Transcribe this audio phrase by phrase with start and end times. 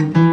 [0.00, 0.29] Mm-hmm.